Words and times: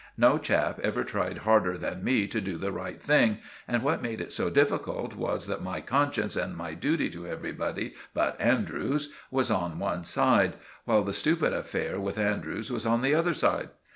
No 0.17 0.39
chap 0.39 0.79
ever 0.79 1.03
tried 1.03 1.37
harder 1.45 1.77
than 1.77 2.03
me 2.03 2.25
to 2.25 2.41
do 2.41 2.57
the 2.57 2.71
right 2.71 2.99
thing, 2.99 3.37
and 3.67 3.83
what 3.83 4.01
made 4.01 4.19
it 4.19 4.33
so 4.33 4.49
difficult 4.49 5.13
was 5.15 5.45
that 5.45 5.61
my 5.61 5.79
conscience 5.79 6.35
and 6.35 6.57
my 6.57 6.73
duty 6.73 7.07
to 7.11 7.27
everybody 7.27 7.93
but 8.11 8.35
Andrews 8.41 9.13
was 9.29 9.51
on 9.51 9.77
one 9.77 10.03
side, 10.03 10.55
while 10.85 11.03
the 11.03 11.13
stupid 11.13 11.53
affair 11.53 11.99
with 11.99 12.17
Andrews 12.17 12.71
was 12.71 12.83
on 12.83 13.03
the 13.03 13.13
other 13.13 13.35
side. 13.35 13.69